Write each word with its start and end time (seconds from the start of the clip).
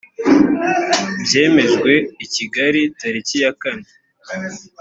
byemejwe 1.23 1.93
i 2.25 2.27
kigali 2.33 2.81
tariki 2.99 3.35
ya 3.43 3.51
kane 3.61 3.87